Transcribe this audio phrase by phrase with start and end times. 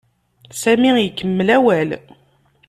[0.61, 1.89] Sami ikemmel awal.